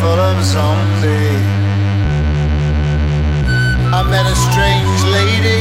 full 0.00 0.18
of 0.18 0.42
zombie. 0.42 1.36
I 3.92 4.00
met 4.08 4.24
a 4.24 4.36
strange 4.48 5.00
lady, 5.12 5.60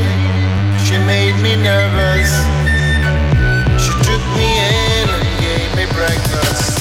she 0.85 0.95
made 1.03 1.35
me 1.43 1.55
nervous. 1.59 2.31
She 3.83 3.91
took 4.07 4.23
me 4.39 4.47
in 4.47 5.07
and 5.15 5.27
gave 5.43 5.69
me 5.75 5.85
breakfast. 5.91 6.79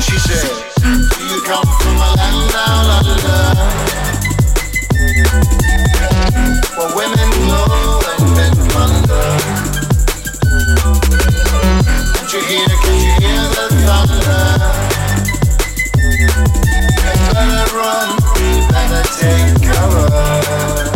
She 0.00 0.16
said, 0.16 0.48
Do 1.12 1.22
you 1.32 1.40
come 1.44 1.68
from 1.80 1.96
a 2.00 2.10
land 2.16 2.42
down 2.56 2.86
under? 2.98 3.42
Where 6.76 6.92
women 6.96 7.28
glow 7.44 8.00
and 8.12 8.24
men 8.38 8.56
wonder. 8.72 9.26
Can't 12.16 12.32
you 12.32 12.40
hear, 12.50 12.68
can 12.84 12.96
you 13.04 13.12
hear 13.20 13.42
the 13.56 13.66
thunder? 13.84 14.91
run, 17.48 18.16
we 18.34 18.60
better 18.70 19.02
take 19.18 19.62
cover. 19.72 20.91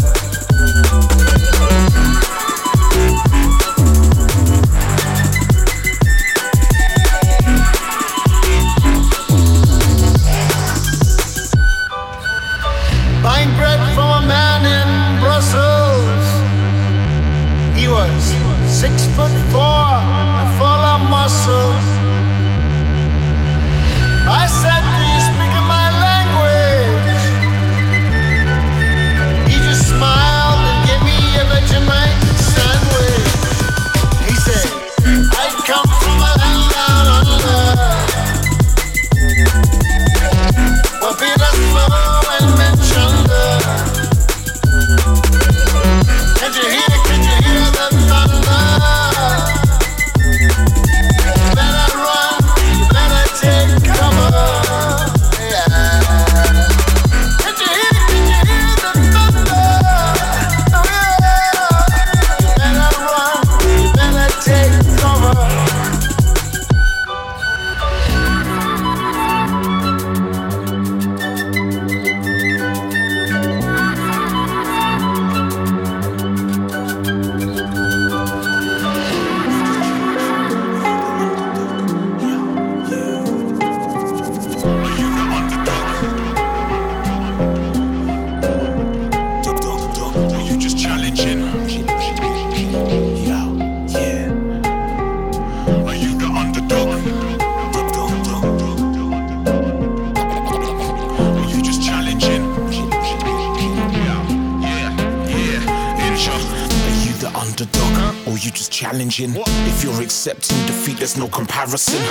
Comparison. 111.29 112.03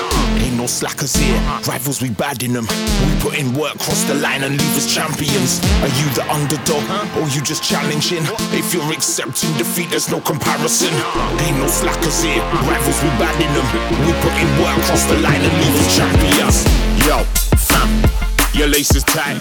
Ain't 0.42 0.58
no 0.58 0.68
slackers 0.68 1.16
here, 1.16 1.40
rivals 1.68 2.02
we 2.02 2.10
bad 2.10 2.44
in 2.44 2.54
them. 2.54 2.68
We 3.06 3.14
put 3.22 3.38
in 3.38 3.54
work, 3.54 3.78
cross 3.80 4.04
the 4.04 4.16
line 4.16 4.44
and 4.44 4.58
leave 4.58 4.78
us 4.78 4.94
champions. 4.94 5.60
Are 5.82 5.94
you 6.00 6.08
the 6.14 6.25
underdog 6.32 6.84
or 7.18 7.28
you 7.30 7.42
just 7.42 7.64
challenging? 7.64 8.24
If 8.54 8.74
you're 8.74 8.92
accepting 8.94 9.52
defeat, 9.58 9.90
there's 9.90 10.10
no 10.10 10.20
comparison. 10.22 10.94
Ain't 11.42 11.58
no 11.58 11.68
slackers 11.68 12.24
here, 12.24 12.42
rivals 12.70 13.02
we 13.04 13.10
bad 13.22 13.36
in 13.42 13.52
them. 13.54 13.68
We 14.06 14.14
put 14.22 14.36
in 14.42 14.50
work, 14.62 14.78
cross 14.86 15.04
the 15.06 15.18
line 15.20 15.42
and 15.42 15.54
leave 15.62 15.78
us 15.82 15.98
champions. 15.98 16.58
Yo, 17.06 17.24
fam. 17.58 18.14
Your 18.56 18.68
lace 18.68 18.96
is 18.96 19.04
tight, 19.04 19.36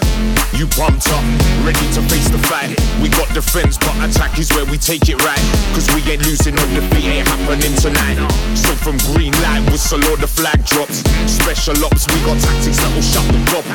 you 0.59 0.67
pumped 0.67 1.07
up, 1.07 1.23
ready 1.63 1.87
to 1.95 2.01
face 2.11 2.27
the 2.27 2.37
fight. 2.51 2.75
We 3.01 3.07
got 3.07 3.33
defense, 3.33 3.77
but 3.77 3.95
attack 4.03 4.37
is 4.37 4.51
where 4.51 4.65
we 4.65 4.77
take 4.77 5.07
it 5.07 5.15
right. 5.23 5.39
Cause 5.71 5.87
we 5.95 6.03
ain't 6.11 6.25
losing, 6.27 6.53
no 6.53 6.61
defeat 6.75 7.07
ain't 7.07 7.27
happening 7.27 7.73
tonight. 7.79 8.19
So 8.59 8.75
from 8.75 8.97
green 9.15 9.31
light, 9.39 9.63
whistle 9.71 10.03
or 10.11 10.17
the 10.17 10.27
flag 10.27 10.65
drops. 10.65 10.99
Special 11.31 11.79
ops, 11.85 12.05
we 12.11 12.19
got 12.27 12.35
tactics 12.43 12.75
that 12.75 12.91
will 12.91 13.07
shut 13.07 13.23
the 13.31 13.39
top 13.47 13.65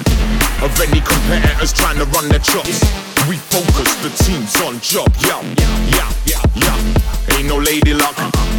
of 0.61 0.71
any 0.85 1.01
competitors 1.01 1.73
trying 1.73 1.97
to 1.97 2.05
run 2.13 2.29
their 2.29 2.45
chops. 2.45 2.85
We 3.27 3.37
focus, 3.37 3.97
the 4.05 4.13
team's 4.23 4.55
on 4.61 4.79
job, 4.81 5.09
yeah, 5.25 5.41
yeah, 5.97 6.13
yeah, 6.27 6.43
yeah. 6.55 7.10
Ain't 7.41 7.49
no 7.49 7.57
lady 7.57 7.95
luck. 7.95 8.17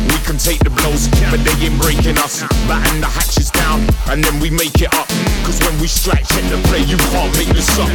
We 0.09 0.17
can 0.25 0.37
take 0.37 0.59
the 0.65 0.73
blows, 0.73 1.07
but 1.29 1.37
they 1.45 1.53
ain't 1.61 1.77
breaking 1.77 2.17
us. 2.17 2.41
Batten 2.65 3.01
the 3.01 3.07
hatches 3.07 3.51
down, 3.51 3.85
and 4.09 4.23
then 4.23 4.39
we 4.41 4.49
make 4.49 4.81
it 4.81 4.89
up. 4.97 5.07
Cause 5.45 5.61
when 5.61 5.77
we 5.77 5.87
strike, 5.87 6.25
check 6.33 6.45
the 6.49 6.57
play, 6.69 6.81
you 6.89 6.97
can't 7.13 7.29
make 7.37 7.53
this 7.53 7.69
up. 7.77 7.89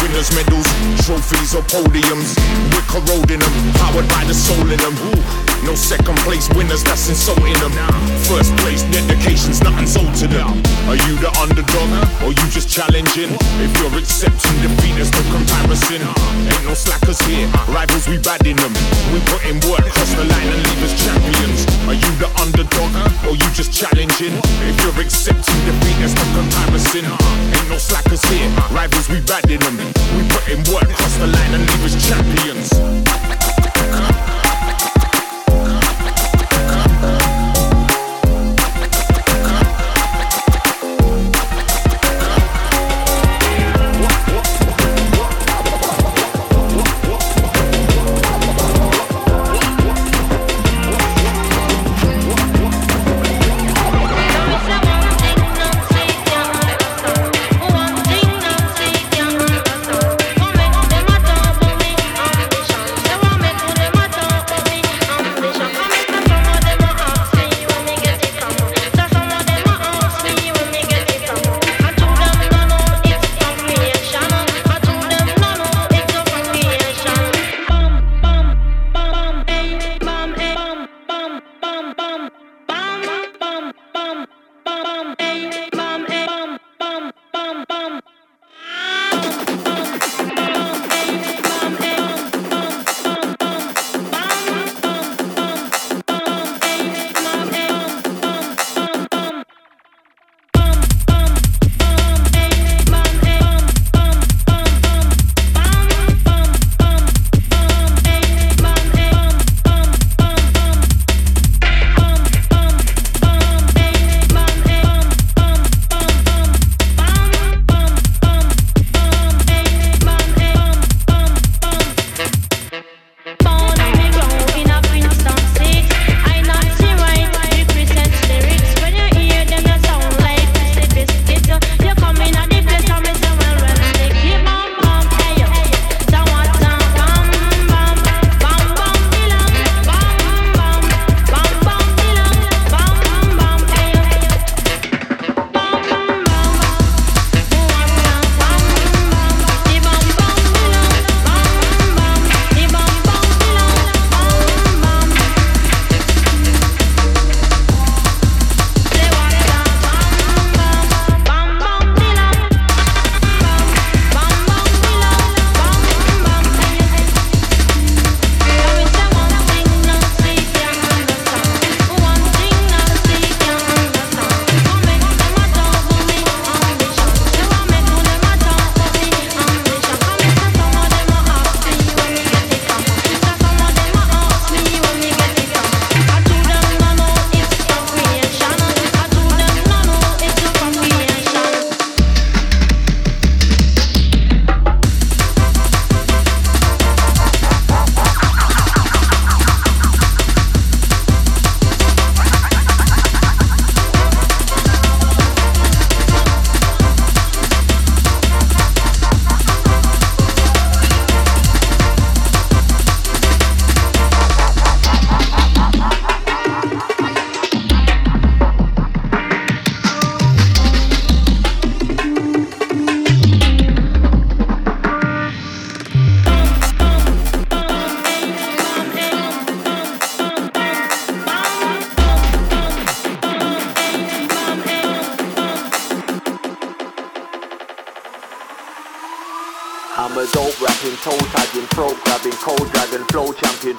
Winners' 0.00 0.32
medals, 0.32 0.68
trophies, 1.04 1.52
or 1.52 1.64
podiums. 1.68 2.32
We're 2.72 2.88
corroding 2.88 3.40
them, 3.44 3.54
powered 3.76 4.08
by 4.08 4.24
the 4.24 4.34
soul 4.34 4.64
in 4.64 4.80
them. 4.80 4.96
No 5.60 5.76
second 5.76 6.16
place 6.24 6.48
winners, 6.56 6.82
that's 6.84 7.08
insulting 7.08 7.52
them. 7.60 7.72
First 8.24 8.56
place, 8.64 8.80
dedication's 8.88 9.60
nothing 9.60 9.86
sold 9.86 10.14
to 10.24 10.26
them. 10.26 10.48
Are 10.88 10.96
you 10.96 11.20
the 11.20 11.28
underdog, 11.36 11.90
or 12.24 12.32
you 12.32 12.46
just 12.48 12.72
challenging? 12.72 13.28
If 13.60 13.70
you're 13.76 13.92
accepting 13.92 14.56
defeat, 14.64 14.96
there's 14.96 15.12
no 15.12 15.20
comparison. 15.28 16.00
Ain't 16.00 16.64
no 16.64 16.72
slackers 16.72 17.20
here, 17.28 17.46
rivals 17.68 18.08
we 18.08 18.16
bad 18.16 18.46
in 18.46 18.56
them. 18.56 18.72
We 19.12 19.20
put 19.28 19.44
in 19.44 19.60
work, 19.68 19.84
cross 19.92 20.14
the 20.16 20.29
line 20.30 20.48
and 20.54 20.60
leave 20.62 20.82
us 20.86 20.94
champions. 21.04 21.66
Are 21.88 21.98
you 21.98 22.10
the 22.22 22.30
underdog, 22.40 22.92
or 23.26 23.34
you 23.34 23.48
just 23.52 23.72
challenging? 23.72 24.34
If 24.66 24.76
you're 24.82 24.98
accepting 25.02 25.60
defeat, 25.66 25.96
there's 25.98 26.14
no 26.14 26.26
comparison. 26.38 27.04
Ain't 27.04 27.68
no 27.68 27.78
slackers 27.78 28.22
here, 28.30 28.48
rivals 28.70 29.08
we 29.08 29.20
bad 29.20 29.44
them. 29.44 29.76
We 30.16 30.22
put 30.30 30.44
in 30.48 30.60
work, 30.72 30.88
cross 30.88 31.16
the 31.18 31.26
line 31.26 31.52
and 31.54 31.62
leave 31.66 31.84
us 31.84 31.96
champions. 32.08 32.70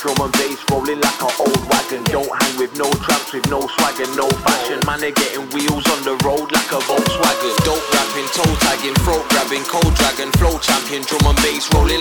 drum 0.02 0.18
and 0.18 0.34
bass 0.34 0.58
rolling 0.72 1.00
like 1.00 1.22
an 1.22 1.30
old 1.38 1.62
wagon. 1.70 2.02
Don't 2.10 2.34
hang 2.42 2.58
with 2.58 2.74
no 2.76 2.90
tramps 3.06 3.32
with 3.34 3.46
no 3.54 3.62
swagger, 3.78 4.10
no 4.18 4.28
fashion. 4.42 4.82
Man, 4.90 5.00
they're 5.00 5.14
getting 5.14 5.46
wheels 5.54 5.86
on 5.94 6.02
the 6.02 6.18
road 6.26 6.50
like 6.50 6.70
a 6.74 6.82
Volkswagen. 6.90 7.54
Dope 7.62 7.86
rapping, 7.94 8.30
toe 8.34 8.56
tagging, 8.66 8.98
throat 9.06 9.22
grabbing, 9.30 9.64
cold 9.70 9.94
dragon, 9.94 10.34
flow 10.42 10.58
champion, 10.58 11.06
drum 11.06 11.30
and 11.30 11.38
bass 11.46 11.70
rolling 11.74 12.01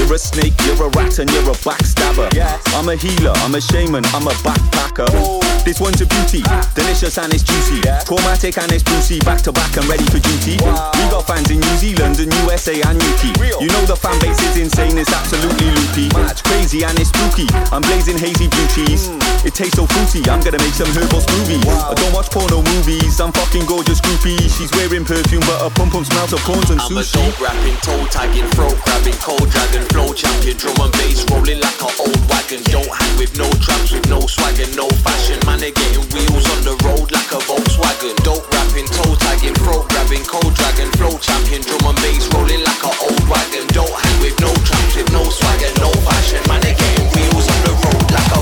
You're 0.00 0.14
a 0.14 0.18
snake, 0.18 0.54
you're 0.64 0.80
a 0.80 0.88
rat, 0.96 1.18
and 1.18 1.30
you're 1.30 1.44
a 1.44 1.52
backstabber. 1.60 2.32
Yes. 2.32 2.56
I'm 2.72 2.88
a 2.88 2.96
healer, 2.96 3.32
I'm 3.44 3.54
a 3.54 3.60
shaman, 3.60 4.02
I'm 4.16 4.26
a 4.26 4.32
backpacker. 4.40 5.04
Oh. 5.12 5.44
This 5.60 5.78
one's 5.78 6.00
a 6.00 6.06
beauty, 6.06 6.40
ah. 6.48 6.64
delicious 6.74 7.18
and 7.20 7.28
it's 7.34 7.44
juicy. 7.44 7.84
Yeah. 7.84 8.00
Traumatic 8.00 8.56
and 8.56 8.72
it's 8.72 8.82
brucey, 8.82 9.20
back 9.20 9.44
to 9.44 9.52
back 9.52 9.76
and 9.76 9.84
ready 9.84 10.08
for 10.08 10.16
duty. 10.16 10.56
Wow. 10.64 10.90
We 10.96 11.04
got 11.12 11.28
fans 11.28 11.52
in 11.52 11.60
New 11.60 11.76
Zealand 11.76 12.16
and 12.16 12.32
USA 12.48 12.80
and 12.80 12.96
UK. 12.96 13.36
You 13.60 13.68
know 13.68 13.84
the 13.84 13.94
fan 13.94 14.16
base 14.24 14.40
is 14.40 14.56
insane, 14.56 14.96
it's 14.96 15.12
absolutely 15.12 15.68
loopy. 15.68 16.08
It's 16.32 16.40
crazy 16.40 16.80
and 16.80 16.96
it's 16.96 17.12
spooky. 17.12 17.44
I'm 17.68 17.84
blazing 17.84 18.16
hazy 18.16 18.48
blue 18.48 18.68
cheese. 18.72 19.12
Mm. 19.12 19.44
It 19.44 19.52
tastes 19.52 19.76
so 19.76 19.84
fruity, 19.84 20.24
I'm 20.32 20.40
gonna 20.40 20.64
make 20.64 20.72
some 20.72 20.88
herbal 20.96 21.20
smoothies. 21.20 21.60
Wow. 21.68 21.92
I 21.92 21.94
don't 22.00 22.14
watch 22.16 22.32
porno 22.32 22.64
movies, 22.64 23.20
I'm 23.20 23.36
fucking 23.36 23.68
gorgeous 23.68 24.00
groupie. 24.00 24.40
She's 24.48 24.72
wearing 24.72 25.04
perfume, 25.04 25.44
but 25.44 25.60
her 25.60 25.70
pum 25.76 25.92
pum 25.92 26.08
smells 26.08 26.32
of 26.32 26.40
prawns 26.40 26.72
and 26.72 26.80
I'm 26.80 26.88
sushi. 26.88 27.20
I'm 27.20 27.28
a 27.28 27.36
dope 27.36 27.40
rapping, 27.44 27.76
toe 27.84 28.04
tagging, 28.08 28.48
throat 28.56 28.80
grabbing, 28.80 29.18
cold 29.20 29.44
dragon, 29.52 29.84
flow 29.90 30.12
champion, 30.14 30.56
drum 30.56 30.78
and 30.80 30.92
bass 30.98 31.24
rolling 31.30 31.60
like 31.60 31.80
an 31.82 31.92
old 32.00 32.22
wagon. 32.30 32.62
Don't 32.70 32.88
hang 32.88 33.14
with 33.18 33.36
no 33.36 33.48
traps, 33.62 33.92
with 33.92 34.06
no 34.08 34.20
swagger, 34.26 34.66
no 34.74 34.88
fashion. 35.04 35.38
Man, 35.46 35.60
they're 35.60 35.74
getting 35.74 36.06
wheels 36.14 36.46
on 36.54 36.60
the 36.64 36.74
road 36.86 37.10
like 37.10 37.30
a 37.30 37.40
Volkswagen. 37.44 38.16
Dope 38.22 38.46
rapping, 38.52 38.88
toe 38.90 39.14
tagging, 39.20 39.54
throat 39.54 39.88
grabbing, 39.90 40.24
cold 40.24 40.54
dragon, 40.54 40.90
flow 40.98 41.14
champion, 41.18 41.62
drum 41.62 41.94
and 41.94 41.98
bass 42.02 42.26
rolling 42.34 42.62
like 42.64 42.82
an 42.82 42.96
old 43.02 43.24
wagon. 43.28 43.66
Don't 43.74 43.92
hang 43.92 44.18
with 44.22 44.38
no 44.40 44.50
traps, 44.66 44.96
with 44.96 45.10
no 45.12 45.22
swagger, 45.24 45.72
no 45.80 45.90
fashion. 46.06 46.40
Man, 46.48 46.60
they're 46.60 46.74
getting 46.74 47.06
wheels 47.14 47.46
on 47.46 47.60
the 47.66 47.74
road 47.74 47.99
like 48.12 48.30
a 48.34 48.40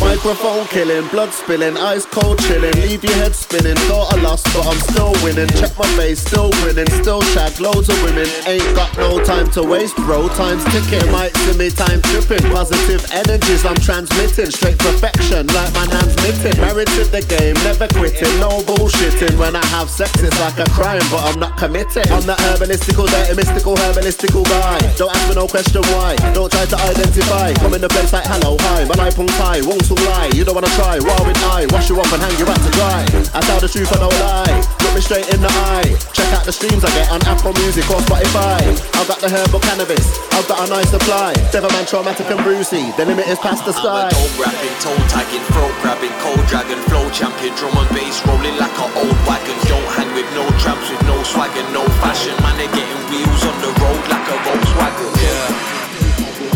microphone 0.00 0.66
killing, 0.66 1.06
blood 1.08 1.30
spilling, 1.30 1.76
ice 1.76 2.04
cold 2.06 2.38
chilling, 2.40 2.74
leave 2.82 3.04
your 3.04 3.14
head 3.14 3.34
spinning. 3.34 3.76
Thought 3.86 4.14
I 4.14 4.16
lost, 4.22 4.44
but 4.54 4.66
I'm 4.66 4.78
still 4.90 5.12
winning. 5.22 5.48
Check 5.60 5.76
my 5.78 5.86
face, 5.94 6.20
still 6.20 6.50
grinning, 6.62 6.88
still 7.02 7.20
shag, 7.34 7.60
loads 7.60 7.88
of 7.88 8.00
women. 8.02 8.26
Ain't 8.46 8.64
got 8.74 8.90
no 8.96 9.22
time 9.22 9.50
to 9.52 9.62
waste, 9.62 9.96
bro. 9.96 10.28
Time's 10.34 10.64
ticking, 10.72 11.10
might 11.12 11.36
see 11.36 11.56
me 11.58 11.70
time 11.70 12.02
tripping. 12.02 12.42
Positive 12.50 13.04
energies 13.12 13.64
I'm 13.64 13.76
transmitting, 13.76 14.50
straight 14.50 14.78
perfection 14.78 15.46
like 15.48 15.72
my 15.74 15.86
hands 15.94 16.16
knitting. 16.22 16.60
Married 16.60 16.88
to 16.98 17.04
the 17.04 17.22
game, 17.22 17.54
never 17.62 17.86
quitting, 17.88 18.34
no 18.40 18.62
bullshitting. 18.66 19.38
When 19.38 19.54
I 19.54 19.64
have 19.76 19.90
sex, 19.90 20.10
it's 20.22 20.38
like 20.40 20.58
a 20.58 20.68
crime, 20.70 21.04
but 21.10 21.22
I'm 21.22 21.38
not 21.38 21.56
committed. 21.56 22.10
I'm 22.10 22.26
that 22.26 22.38
herbalistical, 22.38 23.06
dirty, 23.06 23.34
mystical, 23.36 23.76
herbalistical 23.76 24.44
guy. 24.44 24.78
Don't 24.96 25.14
ask 25.14 25.28
me 25.28 25.34
no 25.34 25.46
question 25.46 25.82
why. 25.94 26.16
Don't 26.34 26.50
try 26.50 26.64
to 26.64 26.76
identify. 26.76 27.54
Come 27.54 27.74
in 27.74 27.80
the 27.80 27.88
place 27.88 28.12
like 28.12 28.26
hello, 28.26 28.56
hi. 28.60 28.75
My 28.84 28.92
life 29.00 29.16
punk 29.16 29.32
high, 29.40 29.64
won't 29.64 29.80
so 29.88 29.96
lie. 30.04 30.28
You 30.36 30.44
don't 30.44 30.52
wanna 30.52 30.68
try, 30.76 31.00
raw 31.00 31.16
with 31.24 31.40
I. 31.48 31.64
Wash 31.72 31.88
you 31.88 31.96
off 31.96 32.12
and 32.12 32.20
hang 32.20 32.36
you 32.36 32.44
out 32.44 32.60
to 32.60 32.70
dry. 32.76 33.08
I 33.32 33.40
tell 33.48 33.56
the 33.56 33.72
truth, 33.72 33.88
I 33.88 34.04
don't 34.04 34.12
lie. 34.20 34.60
Look 34.84 34.92
me 34.92 35.00
straight 35.00 35.32
in 35.32 35.40
the 35.40 35.48
eye. 35.72 35.96
Check 36.12 36.28
out 36.36 36.44
the 36.44 36.52
streams 36.52 36.84
I 36.84 36.92
get 36.92 37.08
on 37.08 37.24
Apple 37.24 37.56
Music 37.64 37.88
or 37.88 38.04
Spotify. 38.04 38.60
I've 39.00 39.08
got 39.08 39.24
the 39.24 39.32
herbal 39.32 39.64
cannabis. 39.64 40.04
I've 40.36 40.44
got 40.44 40.60
a 40.60 40.68
nice 40.68 40.92
supply. 40.92 41.32
man, 41.56 41.86
traumatic 41.88 42.28
and 42.28 42.40
brucey. 42.44 42.92
The 43.00 43.08
limit 43.08 43.32
is 43.32 43.40
past 43.40 43.64
the 43.64 43.72
sky. 43.72 44.12
I'm 44.12 44.12
a 44.12 44.20
dope 44.20 44.36
rapping, 44.44 44.76
toe 44.84 45.00
tagging, 45.08 45.44
throat 45.56 45.72
grabbing, 45.80 46.12
cold 46.20 46.44
dragon, 46.44 46.76
flow 46.92 47.08
champion, 47.16 47.56
drum 47.56 47.72
and 47.80 47.88
bass 47.96 48.20
rolling 48.28 48.60
like 48.60 48.76
an 48.76 48.92
old 48.92 49.18
wagon. 49.24 49.56
Don't 49.72 49.88
hang 49.96 50.12
with 50.12 50.28
no 50.36 50.44
tramps 50.60 50.92
with 50.92 51.00
no 51.08 51.16
swagger, 51.24 51.64
no 51.72 51.80
fashion. 52.04 52.36
Man, 52.44 52.60
they 52.60 52.68
getting 52.76 53.02
wheels 53.08 53.40
on 53.40 53.56
the 53.64 53.72
road 53.80 54.04
like 54.12 54.26
a 54.28 54.36
Volkswagen. 54.44 55.10
Yeah. 55.24 55.85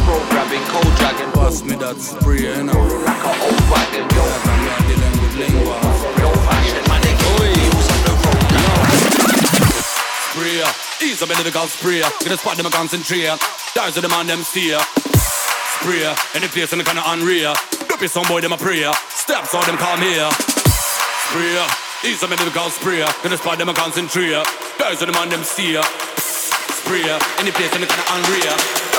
Throat 0.04 0.24
grabbing, 0.30 0.64
cold 0.72 0.92
dragon. 0.96 1.28
Pass 1.32 1.62
me 1.62 1.74
that 1.76 2.00
spray, 2.00 2.40
you 2.40 2.62
know. 2.64 2.80
Like 3.04 3.24
an 3.24 3.36
old 3.44 3.64
wagon, 3.68 4.06
yo. 4.16 4.24
I'm 4.24 4.84
dealing 4.88 5.16
with 5.20 5.34
lingua. 5.36 5.76
No 6.20 6.30
fashion, 6.48 6.82
man, 6.88 7.00
they 7.04 7.14
wheels 7.36 7.88
on 7.90 8.00
the 8.06 8.14
road 8.16 8.48
a 8.48 8.70
Sprayer, 10.32 10.70
ease 11.04 11.20
up 11.22 11.30
in 11.30 11.44
the 11.44 11.50
golf 11.50 11.70
sprayer. 11.76 12.08
Gonna 12.24 12.36
spot 12.36 12.56
them 12.56 12.70
concentrate. 12.70 13.36
Dies 13.74 13.96
of 13.96 14.02
the 14.02 14.08
man, 14.08 14.26
them 14.26 14.42
steer. 14.42 14.80
Sprayer, 15.80 16.14
any 16.34 16.48
place 16.48 16.72
in 16.72 16.78
the 16.78 16.84
kind 16.84 16.98
of 16.98 17.04
unreal. 17.12 17.54
Don't 17.88 18.00
be 18.00 18.08
some 18.08 18.26
boy, 18.26 18.40
them 18.40 18.52
a 18.52 18.56
prayer. 18.56 18.92
Steps 19.10 19.54
all 19.54 19.64
them 19.64 19.76
call 19.76 19.96
me 19.96 20.16
here. 20.16 20.30
Sprayer, 21.28 21.66
ease 22.04 22.22
up 22.22 22.30
in 22.32 22.38
the 22.40 22.50
golf 22.54 22.72
sprayer. 22.72 23.06
Gonna 23.22 23.36
spot 23.36 23.58
them 23.58 23.72
concentrate. 23.74 24.44
Dies 24.78 25.02
of 25.02 25.08
the 25.08 25.14
man, 25.14 25.28
them 25.28 25.44
steer. 25.44 25.82
Sprayer, 26.82 27.18
any 27.38 27.50
place 27.52 27.74
in 27.74 27.80
the 27.82 27.86
kind 27.86 28.00
of 28.00 28.08
unreal. 28.16 28.89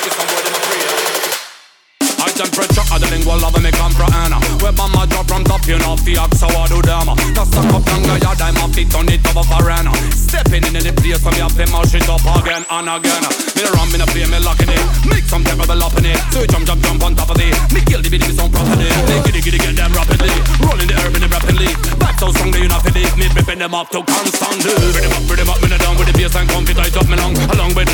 Don't 2.42 2.50
the 2.98 3.06
lingual 3.14 3.38
love 3.38 3.54
me 3.62 3.70
come 3.70 3.94
Anna. 4.18 4.42
Drop 5.14 5.30
from 5.30 5.46
top, 5.46 5.62
you 5.70 5.78
know, 5.78 5.94
the 5.94 6.18
I 6.50 6.66
do 6.74 6.82
them. 6.82 7.14
Now 7.38 7.46
stuck 7.46 7.70
up 7.70 7.86
younger, 7.86 8.18
yeah, 8.18 8.34
dime 8.34 8.58
my 8.58 8.66
it 9.14 9.22
of 9.30 9.38
a 9.38 9.46
arena. 9.62 9.94
Stepping 10.10 10.66
in 10.66 10.74
the 10.74 10.90
place, 10.90 11.22
so 11.22 11.30
me 11.30 11.38
have 11.38 11.54
to 11.54 11.70
mash 11.70 11.94
it 11.94 12.10
up 12.10 12.26
again 12.26 12.66
and 12.66 12.90
again. 12.90 13.24
Me 13.54 13.62
the 13.62 13.70
the 14.10 14.26
me 14.26 14.42
locking 14.42 14.74
it. 14.74 14.82
Make 15.06 15.30
some 15.30 15.46
it. 16.10 16.18
So 16.34 16.42
jump, 16.50 16.66
jump, 16.66 16.82
jump 16.82 17.06
on 17.06 17.14
top 17.14 17.30
of. 17.30 17.38
Me 17.38 17.80
kill 17.86 18.02
the 18.02 18.10
properly. 18.50 18.90
They 18.90 19.22
giddy, 19.22 19.42
giddy, 19.46 19.60
get 19.62 19.78
them 19.78 19.94
rapidly. 19.94 20.34
Rolling 20.66 20.90
the 20.90 20.98
the 21.22 21.30
rapidly. 21.30 21.70
Back 22.02 22.18
so 22.18 22.34
strong, 22.34 22.50
you 22.58 22.66
not. 22.66 22.82
Me 23.22 23.30
them 23.62 23.78
up 23.78 23.94
to 23.94 24.02
constantly. 24.02 24.74
Bring 24.98 25.06
them 25.06 25.14
up, 25.14 25.24
bring 25.30 25.38
them 25.38 25.50
up, 25.54 25.62
me 25.62 25.70
down 25.78 25.94
with 25.94 26.10
the 26.10 26.16
bass 26.18 26.34
and 26.34 26.50
comfy 26.50 26.74
tight 26.74 26.98
up 26.98 27.06
me 27.06 27.22
long. 27.22 27.38
Along 27.54 27.78
with 27.78 27.86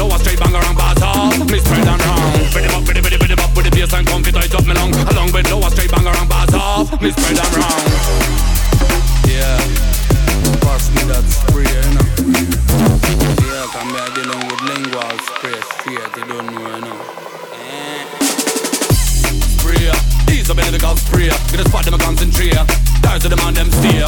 and 7.16 7.56
round. 7.56 7.88
Yeah. 9.24 9.56
Pass 10.60 10.92
me 10.92 11.08
that 11.08 11.24
spray, 11.24 11.64
you 11.64 11.92
know. 11.96 12.04
Yeah, 13.48 13.64
come 13.72 13.96
here 13.96 14.12
with 14.44 14.60
spray 15.24 15.56
you 16.18 16.26
don't 16.28 16.52
know, 16.52 16.68
you 16.68 16.82
know. 16.84 17.00
These 20.28 20.50
are 20.52 20.56
medical 20.56 20.96
spray. 20.98 21.30
Spot 21.30 21.86
them 21.86 21.94
and 21.94 22.04
concentrate. 22.04 22.54
Them 22.54 23.72
steer. 23.72 24.08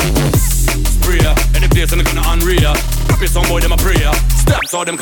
Spray, 0.84 1.24
any 1.56 1.68
place 1.68 1.92
in 1.92 2.00
the 2.00 2.04
gonna 2.04 2.24
unreal. 2.28 2.76
Some 3.28 3.48
boy, 3.48 3.60
them 3.60 3.72
a 3.72 3.78
prayer. 3.78 4.12
Steps 4.36 4.74
all 4.74 4.84
them 4.84 4.98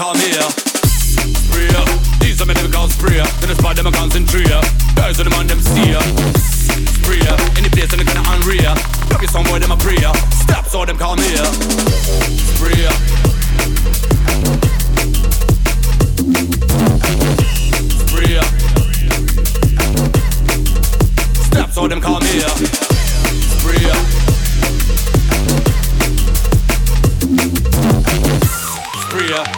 these 2.19 2.41
are 2.41 2.45
medical 2.45 2.89
spray. 2.89 3.23
Spot 3.23 3.75
them 3.75 3.88
and 3.88 3.95
concentrate. 3.95 4.47
Them 4.47 5.62
steer. 5.62 6.56
Spray, 6.85 7.19
any 7.57 7.69
place 7.69 7.91
in 7.93 7.99
the 7.99 8.05
gonna 8.05 8.23
unreal. 8.27 8.75
Drop 9.09 9.23
it 9.23 9.29
some 9.29 9.43
boy, 9.45 9.59
them 9.59 9.71
a 9.71 9.77
prayer. 9.77 10.11
Them 10.87 10.97
me 11.15 11.23
here. 11.23 11.43
Them 21.59 21.71
me 22.21 22.27
here. 22.27 22.45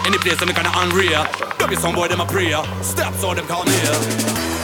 Any 0.06 0.18
place 0.18 0.42
boy 1.94 2.08
them 2.08 2.22
a 2.22 2.26
prayer. 2.26 2.64
Steps 2.82 3.24
all 3.24 3.36
them 3.36 3.46
call 3.46 3.66
me 3.66 3.72
here. 3.72 4.59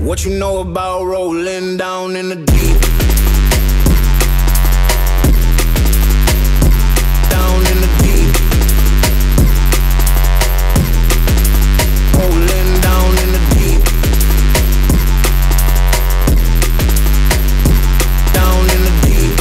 What 0.00 0.24
you 0.24 0.38
know 0.38 0.60
about 0.60 1.06
rolling 1.06 1.76
down 1.76 2.14
in 2.14 2.28
the 2.28 2.36
deep? 2.36 2.80
Down 7.28 7.66
in 7.66 7.80
the 7.82 7.88
deep. 7.98 8.32
Rolling 12.14 12.80
down 12.80 13.18
in 13.24 13.32
the 13.34 13.40
deep. 13.58 13.82
Down 18.32 18.70
in 18.70 18.82
the 18.86 18.92
deep. 19.02 19.34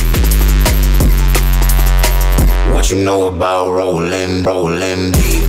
What 2.74 2.90
you 2.90 2.98
know 3.04 3.28
about 3.28 3.70
rolling, 3.70 4.42
rolling 4.42 5.12
deep? 5.12 5.47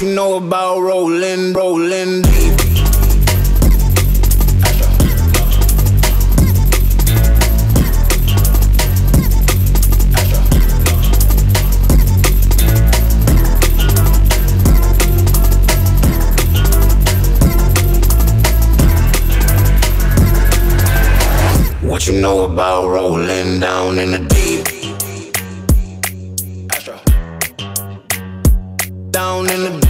What 0.00 0.08
you 0.08 0.14
know 0.14 0.36
about 0.36 0.80
rolling, 0.80 1.52
rolling 1.52 2.22
deep? 2.22 2.60
What 21.82 22.06
you 22.06 22.18
know 22.22 22.44
about 22.44 22.88
rolling 22.88 23.60
down 23.60 23.98
in 23.98 24.12
the 24.12 24.18
deep? 24.30 24.64
Down 29.10 29.50
in 29.50 29.62
the 29.64 29.89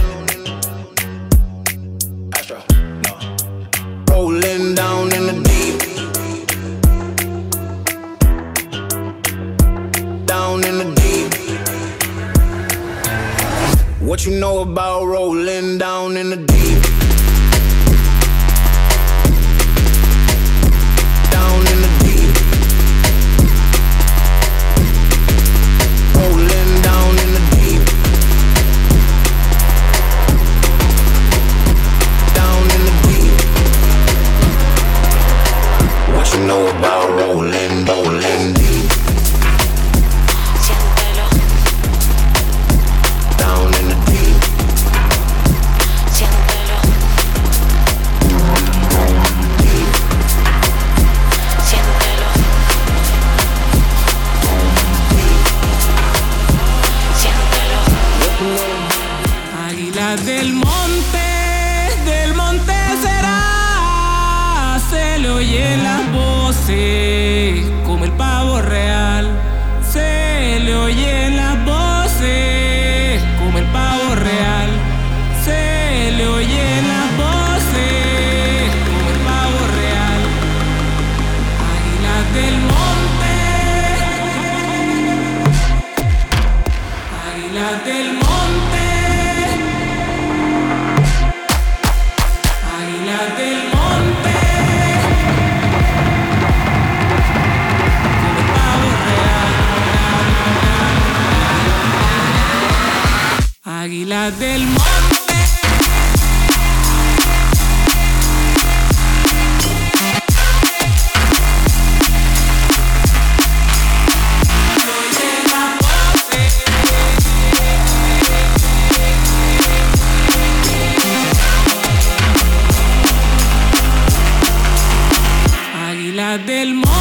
del 126.37 126.75
mundo. 126.75 127.00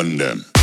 Burn 0.00 0.16
them. 0.16 0.59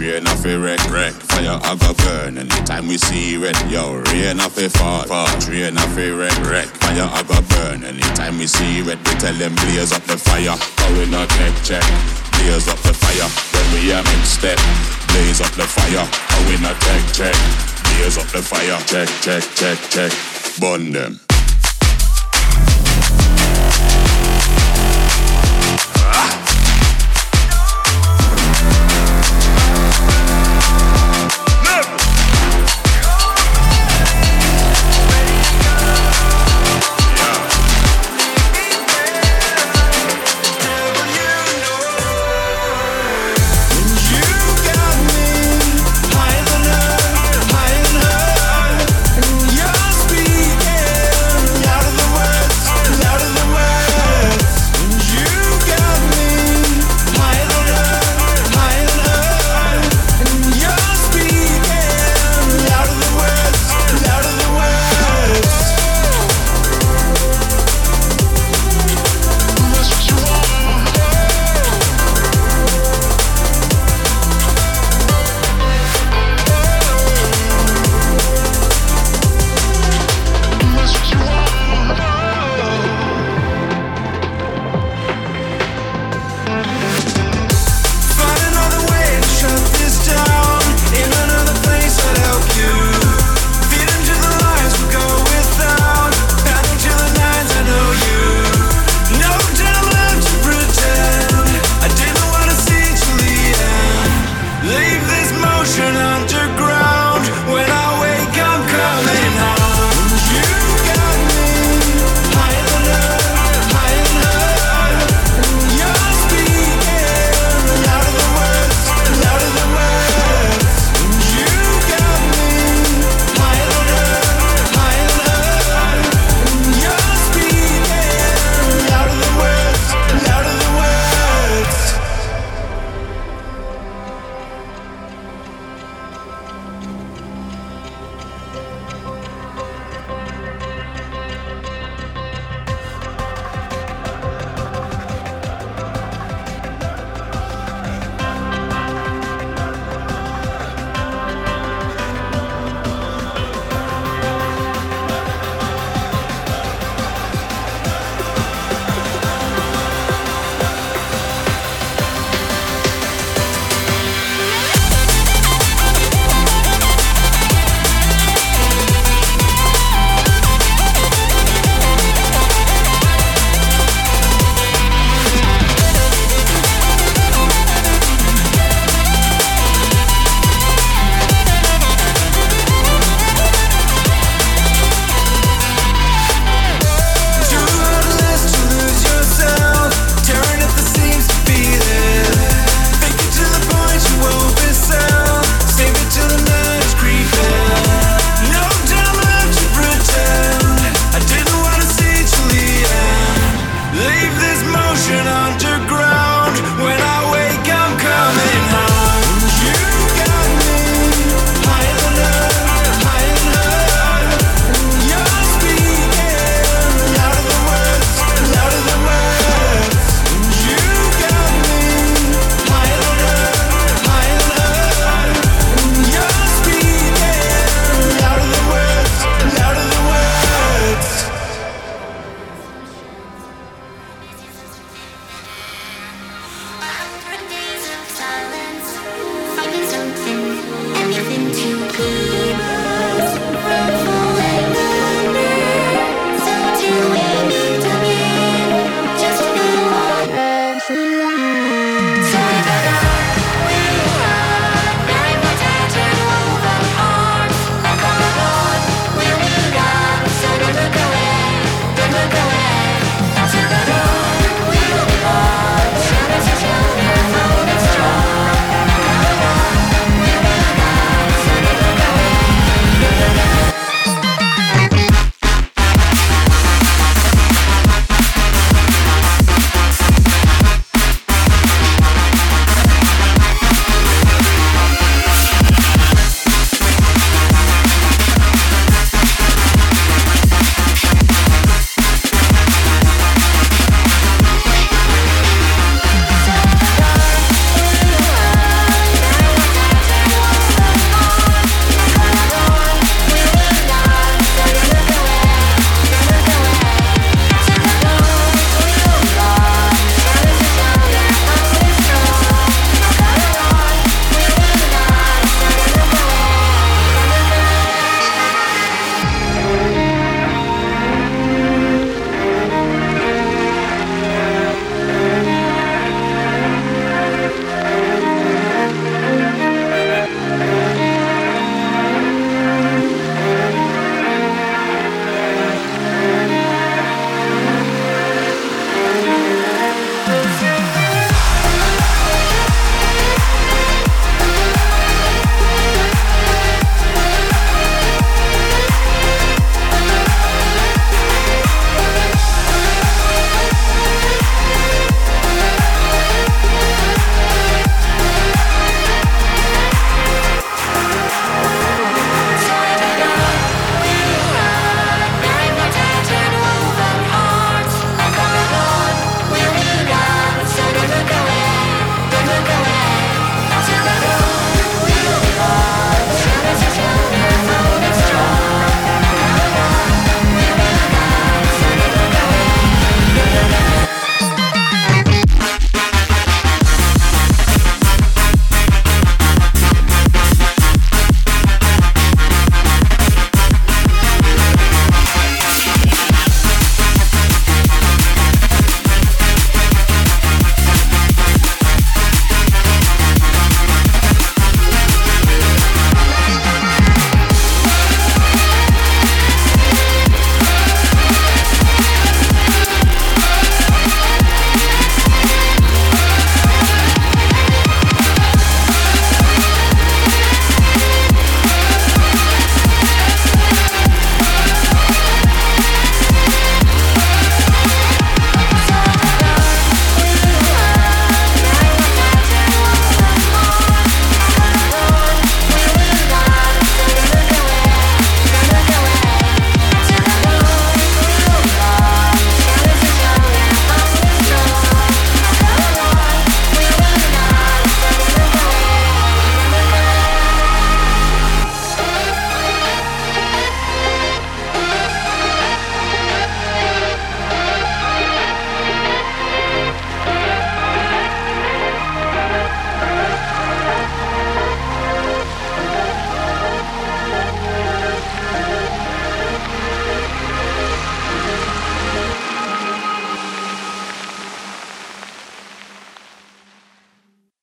Train 0.00 0.26
off 0.28 0.46
a 0.46 0.56
wreck, 0.56 0.80
wreck. 0.88 1.12
Fire 1.12 1.60
I 1.60 1.76
go 1.76 1.92
burn 1.92 2.38
anytime 2.38 2.88
we 2.88 2.96
see 2.96 3.36
red. 3.36 3.54
Yo, 3.70 4.00
rain 4.08 4.40
off 4.40 4.56
a 4.56 4.70
fall, 4.70 5.04
fall. 5.04 5.28
Train 5.44 5.76
off 5.76 5.94
a 5.98 6.10
wreck, 6.10 6.32
wreck. 6.48 6.68
Fire 6.80 7.04
I 7.04 7.22
go 7.28 7.36
burn 7.52 7.84
anytime 7.84 8.38
we 8.38 8.46
see 8.46 8.80
red. 8.80 8.96
We 8.96 9.12
tell 9.20 9.34
them 9.34 9.54
blaze 9.56 9.92
up 9.92 10.02
the 10.04 10.16
fire. 10.16 10.56
How 10.56 10.88
we 10.96 11.04
not 11.04 11.28
check, 11.28 11.52
check. 11.62 11.84
Blaze 12.32 12.66
up 12.66 12.80
the 12.80 12.96
fire. 12.96 13.28
When 13.52 13.66
we 13.76 13.92
am 13.92 14.06
in 14.16 14.24
step. 14.24 14.56
Blaze 15.12 15.42
up 15.42 15.52
the 15.52 15.68
fire. 15.68 16.08
How 16.08 16.48
we 16.48 16.56
not 16.64 16.80
check, 16.80 17.04
check. 17.12 17.36
Blaze 17.84 18.16
up 18.16 18.28
the 18.32 18.40
fire. 18.40 18.80
Check, 18.88 19.08
check, 19.20 19.44
check, 19.52 19.78
check. 19.90 20.12
Burn 20.58 20.92
them. 20.92 21.20